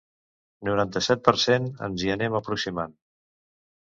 Noranta-set 0.69 1.21
per 1.29 1.33
cent 1.43 1.67
Ens 1.89 2.07
hi 2.07 2.11
anem 2.17 2.39
aproximant. 2.41 2.97